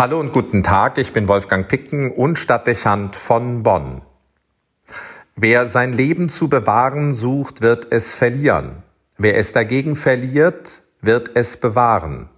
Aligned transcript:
Hallo 0.00 0.18
und 0.18 0.32
guten 0.32 0.62
Tag, 0.62 0.96
ich 0.96 1.12
bin 1.12 1.28
Wolfgang 1.28 1.68
Picken 1.68 2.10
und 2.10 2.38
Stadtdechant 2.38 3.16
von 3.16 3.62
Bonn. 3.62 4.00
Wer 5.36 5.68
sein 5.68 5.92
Leben 5.92 6.30
zu 6.30 6.48
bewahren 6.48 7.12
sucht, 7.12 7.60
wird 7.60 7.88
es 7.90 8.14
verlieren. 8.14 8.82
Wer 9.18 9.36
es 9.36 9.52
dagegen 9.52 9.96
verliert, 9.96 10.84
wird 11.02 11.32
es 11.34 11.58
bewahren. 11.58 12.30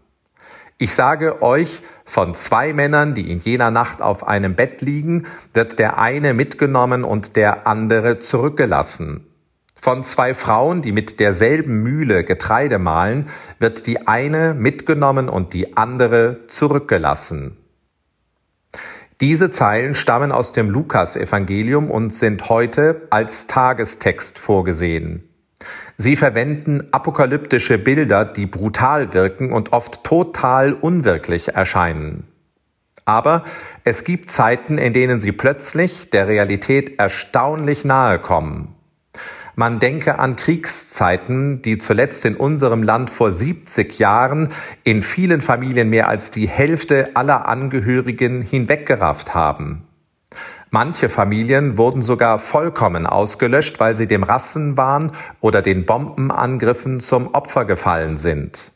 Ich 0.76 0.92
sage 0.92 1.40
euch, 1.40 1.84
von 2.04 2.34
zwei 2.34 2.72
Männern, 2.72 3.14
die 3.14 3.30
in 3.30 3.38
jener 3.38 3.70
Nacht 3.70 4.02
auf 4.02 4.26
einem 4.26 4.56
Bett 4.56 4.80
liegen, 4.80 5.28
wird 5.54 5.78
der 5.78 5.98
eine 5.98 6.34
mitgenommen 6.34 7.04
und 7.04 7.36
der 7.36 7.68
andere 7.68 8.18
zurückgelassen. 8.18 9.31
Von 9.84 10.04
zwei 10.04 10.32
Frauen, 10.32 10.80
die 10.80 10.92
mit 10.92 11.18
derselben 11.18 11.82
Mühle 11.82 12.22
Getreide 12.22 12.78
mahlen, 12.78 13.30
wird 13.58 13.88
die 13.88 14.06
eine 14.06 14.54
mitgenommen 14.54 15.28
und 15.28 15.54
die 15.54 15.76
andere 15.76 16.46
zurückgelassen. 16.46 17.56
Diese 19.20 19.50
Zeilen 19.50 19.96
stammen 19.96 20.30
aus 20.30 20.52
dem 20.52 20.70
Lukas-Evangelium 20.70 21.90
und 21.90 22.14
sind 22.14 22.48
heute 22.48 23.08
als 23.10 23.48
Tagestext 23.48 24.38
vorgesehen. 24.38 25.28
Sie 25.96 26.14
verwenden 26.14 26.86
apokalyptische 26.92 27.76
Bilder, 27.76 28.24
die 28.24 28.46
brutal 28.46 29.12
wirken 29.14 29.52
und 29.52 29.72
oft 29.72 30.04
total 30.04 30.74
unwirklich 30.74 31.54
erscheinen. 31.54 32.28
Aber 33.04 33.42
es 33.82 34.04
gibt 34.04 34.30
Zeiten, 34.30 34.78
in 34.78 34.92
denen 34.92 35.18
sie 35.18 35.32
plötzlich 35.32 36.08
der 36.10 36.28
Realität 36.28 37.00
erstaunlich 37.00 37.84
nahe 37.84 38.20
kommen. 38.20 38.76
Man 39.62 39.78
denke 39.78 40.18
an 40.18 40.34
Kriegszeiten, 40.34 41.62
die 41.62 41.78
zuletzt 41.78 42.24
in 42.24 42.34
unserem 42.34 42.82
Land 42.82 43.10
vor 43.10 43.30
70 43.30 43.96
Jahren 43.96 44.48
in 44.82 45.02
vielen 45.02 45.40
Familien 45.40 45.88
mehr 45.88 46.08
als 46.08 46.32
die 46.32 46.48
Hälfte 46.48 47.10
aller 47.14 47.46
Angehörigen 47.46 48.42
hinweggerafft 48.42 49.36
haben. 49.36 49.86
Manche 50.70 51.08
Familien 51.08 51.78
wurden 51.78 52.02
sogar 52.02 52.40
vollkommen 52.40 53.06
ausgelöscht, 53.06 53.78
weil 53.78 53.94
sie 53.94 54.08
dem 54.08 54.24
Rassenwahn 54.24 55.12
oder 55.40 55.62
den 55.62 55.86
Bombenangriffen 55.86 56.98
zum 56.98 57.32
Opfer 57.32 57.64
gefallen 57.64 58.16
sind. 58.16 58.72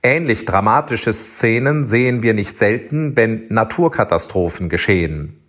Ähnlich 0.00 0.44
dramatische 0.44 1.12
Szenen 1.12 1.86
sehen 1.86 2.22
wir 2.22 2.34
nicht 2.34 2.56
selten, 2.56 3.16
wenn 3.16 3.48
Naturkatastrophen 3.48 4.68
geschehen. 4.68 5.40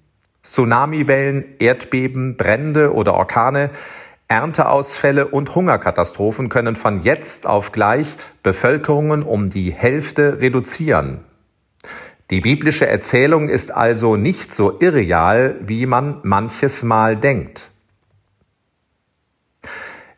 Tsunamiwellen, 0.41 1.45
Erdbeben, 1.59 2.35
Brände 2.35 2.93
oder 2.93 3.13
Orkane 3.13 3.69
Ernteausfälle 4.33 5.27
und 5.27 5.53
Hungerkatastrophen 5.53 6.49
können 6.49 6.75
von 6.75 7.03
jetzt 7.03 7.45
auf 7.45 7.71
gleich 7.71 8.15
Bevölkerungen 8.41 9.21
um 9.21 9.51
die 9.51 9.71
Hälfte 9.71 10.41
reduzieren. 10.41 11.19
Die 12.31 12.41
biblische 12.41 12.87
Erzählung 12.87 13.47
ist 13.47 13.71
also 13.71 14.15
nicht 14.15 14.51
so 14.51 14.79
irreal, 14.79 15.57
wie 15.61 15.85
man 15.85 16.17
manches 16.23 16.81
Mal 16.81 17.15
denkt. 17.15 17.69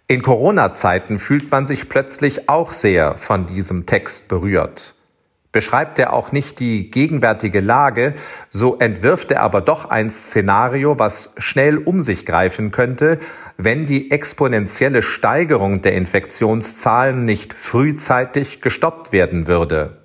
In 0.07 0.21
Corona-Zeiten 0.21 1.19
fühlt 1.19 1.51
man 1.51 1.67
sich 1.67 1.89
plötzlich 1.89 2.47
auch 2.47 2.71
sehr 2.71 3.17
von 3.17 3.45
diesem 3.45 3.85
Text 3.85 4.29
berührt 4.29 4.95
beschreibt 5.55 5.99
er 5.99 6.11
auch 6.11 6.33
nicht 6.33 6.59
die 6.59 6.91
gegenwärtige 6.91 7.61
Lage, 7.61 8.15
so 8.49 8.77
entwirft 8.77 9.31
er 9.31 9.41
aber 9.41 9.61
doch 9.61 9.85
ein 9.85 10.09
Szenario, 10.09 10.99
was 10.99 11.33
schnell 11.37 11.77
um 11.77 12.01
sich 12.01 12.25
greifen 12.25 12.71
könnte, 12.71 13.19
wenn 13.55 13.85
die 13.85 14.11
exponentielle 14.11 15.01
Steigerung 15.01 15.81
der 15.81 15.93
Infektionszahlen 15.93 17.23
nicht 17.23 17.53
frühzeitig 17.53 18.59
gestoppt 18.59 19.13
werden 19.13 19.47
würde. 19.47 20.01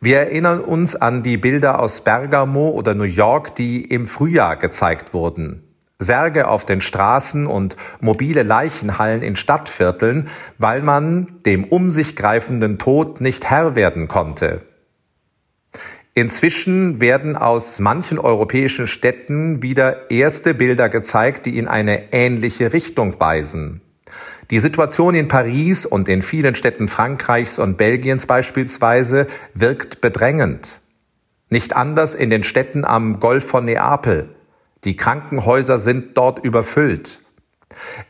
Wir 0.00 0.16
erinnern 0.16 0.60
uns 0.60 0.96
an 0.96 1.22
die 1.22 1.36
Bilder 1.36 1.78
aus 1.78 2.02
Bergamo 2.02 2.70
oder 2.70 2.96
New 2.96 3.04
York, 3.04 3.54
die 3.54 3.84
im 3.84 4.04
Frühjahr 4.06 4.56
gezeigt 4.56 5.14
wurden. 5.14 5.69
Särge 6.00 6.48
auf 6.48 6.64
den 6.66 6.80
Straßen 6.80 7.46
und 7.46 7.76
mobile 8.00 8.42
Leichenhallen 8.42 9.22
in 9.22 9.36
Stadtvierteln, 9.36 10.28
weil 10.58 10.82
man 10.82 11.40
dem 11.46 11.64
um 11.64 11.90
sich 11.90 12.16
greifenden 12.16 12.78
Tod 12.78 13.20
nicht 13.20 13.48
Herr 13.48 13.76
werden 13.76 14.08
konnte. 14.08 14.62
Inzwischen 16.14 17.00
werden 17.00 17.36
aus 17.36 17.78
manchen 17.78 18.18
europäischen 18.18 18.88
Städten 18.88 19.62
wieder 19.62 20.10
erste 20.10 20.54
Bilder 20.54 20.88
gezeigt, 20.88 21.46
die 21.46 21.56
in 21.56 21.68
eine 21.68 22.12
ähnliche 22.12 22.72
Richtung 22.72 23.20
weisen. 23.20 23.80
Die 24.50 24.58
Situation 24.58 25.14
in 25.14 25.28
Paris 25.28 25.86
und 25.86 26.08
in 26.08 26.22
vielen 26.22 26.56
Städten 26.56 26.88
Frankreichs 26.88 27.60
und 27.60 27.76
Belgiens 27.76 28.26
beispielsweise 28.26 29.28
wirkt 29.54 30.00
bedrängend. 30.00 30.80
Nicht 31.48 31.76
anders 31.76 32.16
in 32.16 32.30
den 32.30 32.42
Städten 32.42 32.84
am 32.84 33.20
Golf 33.20 33.44
von 33.44 33.64
Neapel. 33.64 34.28
Die 34.84 34.96
Krankenhäuser 34.96 35.78
sind 35.78 36.16
dort 36.16 36.38
überfüllt. 36.44 37.20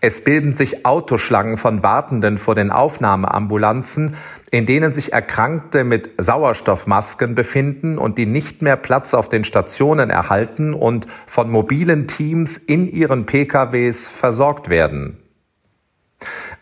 Es 0.01 0.25
bilden 0.25 0.55
sich 0.55 0.87
Autoschlangen 0.87 1.57
von 1.57 1.83
Wartenden 1.83 2.39
vor 2.39 2.55
den 2.55 2.71
Aufnahmeambulanzen, 2.71 4.17
in 4.51 4.67
denen 4.67 4.93
sich 4.93 5.13
Erkrankte 5.13 5.85
mit 5.85 6.11
Sauerstoffmasken 6.19 7.35
befinden 7.35 7.99
und 7.99 8.19
die 8.19 8.27
nicht 8.27 8.63
mehr 8.63 8.77
Platz 8.77 9.15
auf 9.15 9.29
den 9.29 9.45
Stationen 9.45 10.11
erhalten 10.11 10.75
und 10.75 11.07
von 11.27 11.51
mobilen 11.51 12.07
Teams 12.07 12.57
in 12.57 12.89
ihren 12.89 13.27
PKWs 13.27 14.09
versorgt 14.09 14.71
werden. 14.71 15.19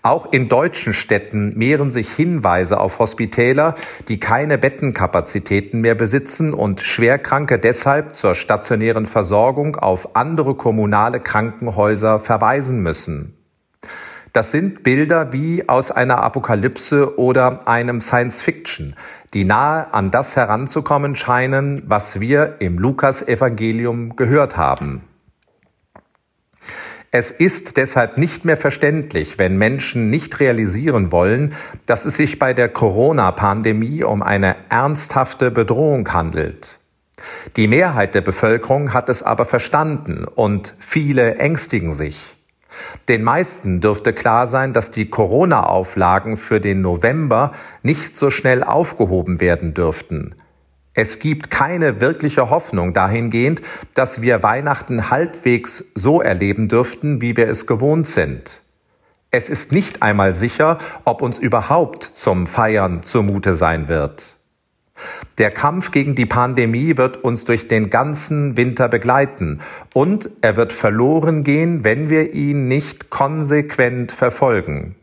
Auch 0.02 0.32
in 0.32 0.48
deutschen 0.48 0.92
Städten 0.94 1.58
mehren 1.58 1.90
sich 1.90 2.10
Hinweise 2.10 2.78
auf 2.78 3.00
Hospitäler, 3.00 3.74
die 4.06 4.20
keine 4.20 4.56
Bettenkapazitäten 4.56 5.80
mehr 5.80 5.96
besitzen 5.96 6.54
und 6.54 6.80
Schwerkranke 6.80 7.58
deshalb 7.58 8.14
zur 8.14 8.34
stationären 8.36 9.06
Versorgung 9.06 9.76
auf 9.76 10.14
andere 10.14 10.54
kommunale 10.54 11.18
Krankenhäuser 11.18 12.20
verweisen 12.20 12.80
müssen. 12.80 13.34
Das 14.32 14.52
sind 14.52 14.84
Bilder 14.84 15.32
wie 15.32 15.68
aus 15.68 15.90
einer 15.90 16.22
Apokalypse 16.22 17.18
oder 17.18 17.66
einem 17.66 18.00
Science 18.00 18.42
Fiction, 18.42 18.94
die 19.34 19.44
nahe 19.44 19.92
an 19.92 20.12
das 20.12 20.36
heranzukommen 20.36 21.16
scheinen, 21.16 21.82
was 21.86 22.20
wir 22.20 22.56
im 22.60 22.78
Lukas-Evangelium 22.78 24.16
gehört 24.16 24.56
haben. 24.56 25.07
Es 27.10 27.30
ist 27.30 27.78
deshalb 27.78 28.18
nicht 28.18 28.44
mehr 28.44 28.58
verständlich, 28.58 29.38
wenn 29.38 29.56
Menschen 29.56 30.10
nicht 30.10 30.40
realisieren 30.40 31.10
wollen, 31.10 31.54
dass 31.86 32.04
es 32.04 32.16
sich 32.16 32.38
bei 32.38 32.52
der 32.52 32.68
Corona-Pandemie 32.68 34.04
um 34.04 34.22
eine 34.22 34.56
ernsthafte 34.68 35.50
Bedrohung 35.50 36.12
handelt. 36.12 36.78
Die 37.56 37.66
Mehrheit 37.66 38.14
der 38.14 38.20
Bevölkerung 38.20 38.92
hat 38.92 39.08
es 39.08 39.22
aber 39.22 39.46
verstanden 39.46 40.24
und 40.26 40.74
viele 40.78 41.36
ängstigen 41.36 41.94
sich. 41.94 42.34
Den 43.08 43.24
meisten 43.24 43.80
dürfte 43.80 44.12
klar 44.12 44.46
sein, 44.46 44.74
dass 44.74 44.90
die 44.90 45.08
Corona-Auflagen 45.08 46.36
für 46.36 46.60
den 46.60 46.82
November 46.82 47.52
nicht 47.82 48.16
so 48.16 48.28
schnell 48.28 48.62
aufgehoben 48.62 49.40
werden 49.40 49.72
dürften. 49.72 50.34
Es 51.00 51.20
gibt 51.20 51.52
keine 51.52 52.00
wirkliche 52.00 52.50
Hoffnung 52.50 52.92
dahingehend, 52.92 53.62
dass 53.94 54.20
wir 54.20 54.42
Weihnachten 54.42 55.10
halbwegs 55.10 55.84
so 55.94 56.20
erleben 56.20 56.66
dürften, 56.66 57.20
wie 57.20 57.36
wir 57.36 57.48
es 57.48 57.68
gewohnt 57.68 58.08
sind. 58.08 58.62
Es 59.30 59.48
ist 59.48 59.70
nicht 59.70 60.02
einmal 60.02 60.34
sicher, 60.34 60.78
ob 61.04 61.22
uns 61.22 61.38
überhaupt 61.38 62.02
zum 62.02 62.48
Feiern 62.48 63.04
zumute 63.04 63.54
sein 63.54 63.86
wird. 63.86 64.38
Der 65.38 65.52
Kampf 65.52 65.92
gegen 65.92 66.16
die 66.16 66.26
Pandemie 66.26 66.96
wird 66.96 67.18
uns 67.18 67.44
durch 67.44 67.68
den 67.68 67.90
ganzen 67.90 68.56
Winter 68.56 68.88
begleiten 68.88 69.60
und 69.94 70.28
er 70.40 70.56
wird 70.56 70.72
verloren 70.72 71.44
gehen, 71.44 71.84
wenn 71.84 72.10
wir 72.10 72.34
ihn 72.34 72.66
nicht 72.66 73.08
konsequent 73.08 74.10
verfolgen. 74.10 74.96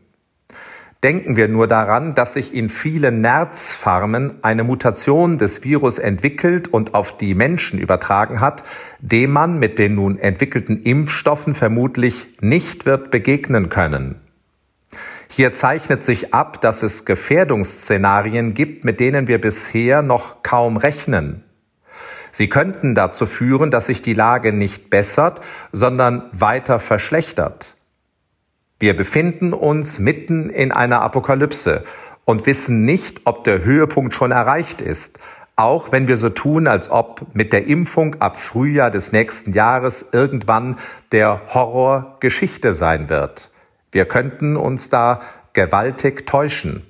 Denken 1.02 1.36
wir 1.36 1.46
nur 1.46 1.66
daran, 1.66 2.14
dass 2.14 2.32
sich 2.32 2.54
in 2.54 2.68
vielen 2.68 3.20
Nerzfarmen 3.20 4.42
eine 4.42 4.64
Mutation 4.64 5.36
des 5.36 5.62
Virus 5.62 5.98
entwickelt 5.98 6.68
und 6.68 6.94
auf 6.94 7.18
die 7.18 7.34
Menschen 7.34 7.78
übertragen 7.78 8.40
hat, 8.40 8.64
dem 9.00 9.30
man 9.30 9.58
mit 9.58 9.78
den 9.78 9.94
nun 9.94 10.18
entwickelten 10.18 10.82
Impfstoffen 10.82 11.54
vermutlich 11.54 12.28
nicht 12.40 12.86
wird 12.86 13.10
begegnen 13.10 13.68
können. 13.68 14.20
Hier 15.28 15.52
zeichnet 15.52 16.02
sich 16.02 16.32
ab, 16.32 16.60
dass 16.60 16.82
es 16.82 17.04
Gefährdungsszenarien 17.04 18.54
gibt, 18.54 18.84
mit 18.84 18.98
denen 19.00 19.28
wir 19.28 19.40
bisher 19.40 20.00
noch 20.00 20.42
kaum 20.42 20.76
rechnen. 20.76 21.44
Sie 22.30 22.48
könnten 22.48 22.94
dazu 22.94 23.26
führen, 23.26 23.70
dass 23.70 23.86
sich 23.86 24.02
die 24.02 24.14
Lage 24.14 24.52
nicht 24.52 24.88
bessert, 24.88 25.40
sondern 25.72 26.24
weiter 26.32 26.78
verschlechtert. 26.78 27.75
Wir 28.78 28.94
befinden 28.94 29.54
uns 29.54 29.98
mitten 29.98 30.50
in 30.50 30.70
einer 30.70 31.00
Apokalypse 31.00 31.84
und 32.26 32.44
wissen 32.44 32.84
nicht, 32.84 33.22
ob 33.24 33.44
der 33.44 33.64
Höhepunkt 33.64 34.12
schon 34.12 34.32
erreicht 34.32 34.82
ist, 34.82 35.18
auch 35.56 35.90
wenn 35.92 36.06
wir 36.06 36.18
so 36.18 36.28
tun, 36.28 36.66
als 36.66 36.90
ob 36.90 37.34
mit 37.34 37.54
der 37.54 37.66
Impfung 37.66 38.16
ab 38.20 38.38
Frühjahr 38.38 38.90
des 38.90 39.12
nächsten 39.12 39.52
Jahres 39.52 40.10
irgendwann 40.12 40.76
der 41.12 41.54
Horror 41.54 42.18
Geschichte 42.20 42.74
sein 42.74 43.08
wird. 43.08 43.50
Wir 43.90 44.04
könnten 44.04 44.56
uns 44.56 44.90
da 44.90 45.22
gewaltig 45.54 46.26
täuschen. 46.26 46.86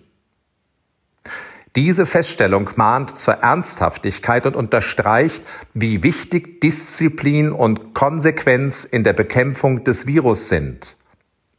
Diese 1.77 2.07
Feststellung 2.07 2.71
mahnt 2.75 3.17
zur 3.17 3.35
Ernsthaftigkeit 3.35 4.47
und 4.47 4.57
unterstreicht, 4.57 5.45
wie 5.75 6.03
wichtig 6.03 6.61
Disziplin 6.61 7.53
und 7.53 7.95
Konsequenz 7.95 8.85
in 8.85 9.05
der 9.05 9.13
Bekämpfung 9.13 9.85
des 9.85 10.09
Virus 10.09 10.49
sind. 10.49 10.96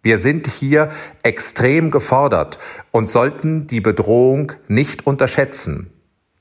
Wir 0.04 0.18
sind 0.18 0.48
hier 0.48 0.90
extrem 1.24 1.92
gefordert 1.92 2.60
und 2.92 3.10
sollten 3.10 3.68
die 3.68 3.82
Bedrohung 3.82 4.54
nicht 4.68 5.06
unterschätzen. 5.08 5.92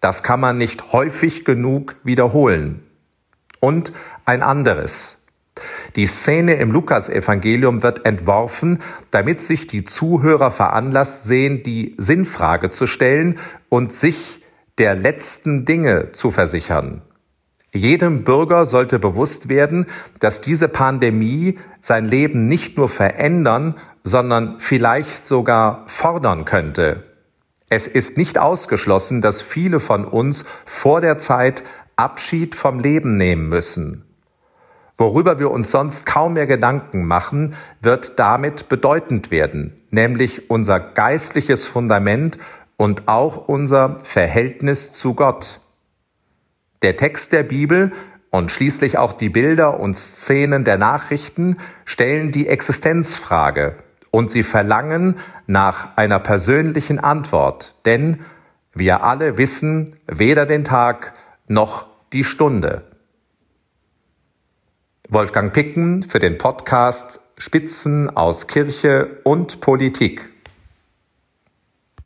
Das 0.00 0.22
kann 0.22 0.40
man 0.40 0.58
nicht 0.58 0.92
häufig 0.92 1.44
genug 1.44 1.96
wiederholen. 2.04 2.82
Und 3.60 3.92
ein 4.24 4.42
anderes. 4.42 5.24
Die 5.96 6.06
Szene 6.06 6.54
im 6.54 6.70
Lukasevangelium 6.70 7.82
wird 7.82 8.04
entworfen, 8.04 8.80
damit 9.10 9.40
sich 9.40 9.66
die 9.66 9.84
Zuhörer 9.84 10.50
veranlasst 10.50 11.24
sehen, 11.24 11.62
die 11.62 11.94
Sinnfrage 11.96 12.70
zu 12.70 12.86
stellen 12.86 13.38
und 13.70 13.92
sich 13.92 14.44
der 14.78 14.94
letzten 14.94 15.64
Dinge 15.64 16.12
zu 16.12 16.30
versichern. 16.30 17.02
Jedem 17.72 18.24
Bürger 18.24 18.64
sollte 18.66 18.98
bewusst 18.98 19.48
werden, 19.48 19.86
dass 20.20 20.40
diese 20.40 20.68
Pandemie 20.68 21.58
sein 21.80 22.06
Leben 22.06 22.46
nicht 22.46 22.76
nur 22.76 22.88
verändern, 22.88 23.76
sondern 24.02 24.60
vielleicht 24.60 25.26
sogar 25.26 25.84
fordern 25.86 26.44
könnte. 26.44 27.04
Es 27.68 27.88
ist 27.88 28.16
nicht 28.16 28.38
ausgeschlossen, 28.38 29.20
dass 29.20 29.42
viele 29.42 29.80
von 29.80 30.04
uns 30.04 30.44
vor 30.64 31.00
der 31.00 31.18
Zeit 31.18 31.64
Abschied 31.96 32.54
vom 32.54 32.78
Leben 32.78 33.16
nehmen 33.16 33.48
müssen. 33.48 34.04
Worüber 34.98 35.38
wir 35.38 35.50
uns 35.50 35.70
sonst 35.70 36.06
kaum 36.06 36.34
mehr 36.34 36.46
Gedanken 36.46 37.04
machen, 37.04 37.54
wird 37.82 38.18
damit 38.18 38.68
bedeutend 38.68 39.30
werden, 39.30 39.74
nämlich 39.90 40.48
unser 40.50 40.80
geistliches 40.80 41.66
Fundament 41.66 42.38
und 42.76 43.08
auch 43.08 43.48
unser 43.48 43.98
Verhältnis 44.04 44.92
zu 44.92 45.14
Gott. 45.14 45.60
Der 46.82 46.96
Text 46.96 47.32
der 47.32 47.42
Bibel 47.42 47.92
und 48.30 48.50
schließlich 48.50 48.98
auch 48.98 49.12
die 49.12 49.28
Bilder 49.28 49.80
und 49.80 49.96
Szenen 49.96 50.64
der 50.64 50.78
Nachrichten 50.78 51.56
stellen 51.84 52.32
die 52.32 52.48
Existenzfrage 52.48 53.76
und 54.10 54.30
sie 54.30 54.42
verlangen 54.42 55.16
nach 55.46 55.96
einer 55.96 56.18
persönlichen 56.18 56.98
Antwort, 56.98 57.74
denn 57.84 58.20
wir 58.74 59.02
alle 59.02 59.38
wissen 59.38 59.96
weder 60.06 60.44
den 60.44 60.64
Tag 60.64 61.14
noch 61.48 61.86
die 62.12 62.24
Stunde. 62.24 62.84
Wolfgang 65.08 65.52
Picken 65.52 66.02
für 66.02 66.18
den 66.18 66.36
Podcast 66.36 67.20
Spitzen 67.38 68.16
aus 68.16 68.46
Kirche 68.46 69.18
und 69.22 69.60
Politik. 69.60 70.30